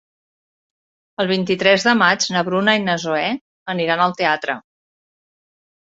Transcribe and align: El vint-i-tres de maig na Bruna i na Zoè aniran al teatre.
El 1.23 1.29
vint-i-tres 1.33 1.85
de 1.89 1.95
maig 2.01 2.27
na 2.37 2.43
Bruna 2.49 2.77
i 2.81 2.83
na 2.89 2.99
Zoè 3.07 3.23
aniran 3.79 4.05
al 4.11 4.21
teatre. 4.25 4.61